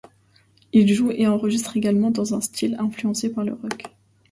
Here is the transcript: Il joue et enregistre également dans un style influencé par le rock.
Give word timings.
Il 0.73 0.91
joue 0.91 1.11
et 1.11 1.27
enregistre 1.27 1.77
également 1.77 2.09
dans 2.09 2.33
un 2.33 2.41
style 2.41 2.75
influencé 2.79 3.31
par 3.31 3.43
le 3.43 3.53
rock. 3.53 3.83